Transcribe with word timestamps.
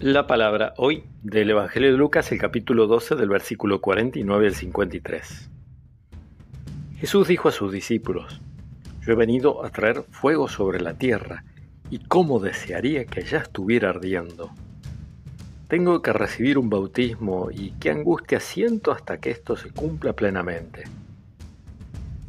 La 0.00 0.26
palabra 0.26 0.72
hoy 0.78 1.04
del 1.22 1.50
Evangelio 1.50 1.92
de 1.92 1.98
Lucas, 1.98 2.32
el 2.32 2.38
capítulo 2.38 2.86
12 2.86 3.16
del 3.16 3.28
versículo 3.28 3.82
49 3.82 4.46
al 4.46 4.54
53. 4.54 5.50
Jesús 6.96 7.28
dijo 7.28 7.50
a 7.50 7.52
sus 7.52 7.70
discípulos, 7.70 8.40
Yo 9.02 9.12
he 9.12 9.14
venido 9.14 9.62
a 9.62 9.68
traer 9.68 10.04
fuego 10.10 10.48
sobre 10.48 10.80
la 10.80 10.94
tierra, 10.94 11.44
y 11.90 11.98
cómo 11.98 12.38
desearía 12.38 13.04
que 13.04 13.24
ya 13.24 13.40
estuviera 13.40 13.90
ardiendo. 13.90 14.50
Tengo 15.68 16.00
que 16.00 16.14
recibir 16.14 16.56
un 16.56 16.70
bautismo 16.70 17.50
y 17.50 17.72
qué 17.72 17.90
angustia 17.90 18.40
siento 18.40 18.92
hasta 18.92 19.20
que 19.20 19.30
esto 19.30 19.54
se 19.54 19.70
cumpla 19.70 20.14
plenamente. 20.14 20.84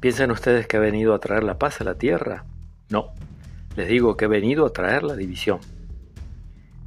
¿Piensan 0.00 0.30
ustedes 0.30 0.66
que 0.66 0.78
he 0.78 0.80
venido 0.80 1.12
a 1.12 1.18
traer 1.18 1.44
la 1.44 1.58
paz 1.58 1.82
a 1.82 1.84
la 1.84 1.96
tierra? 1.96 2.46
No, 2.88 3.12
les 3.76 3.88
digo 3.88 4.16
que 4.16 4.24
he 4.24 4.28
venido 4.28 4.64
a 4.64 4.72
traer 4.72 5.02
la 5.02 5.16
división. 5.16 5.58